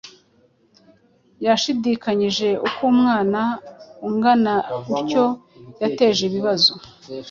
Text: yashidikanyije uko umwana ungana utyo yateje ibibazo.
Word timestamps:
yashidikanyije 1.45 2.47
uko 2.67 2.81
umwana 2.93 3.41
ungana 4.07 4.53
utyo 4.97 5.25
yateje 5.81 6.21
ibibazo. 6.29 6.73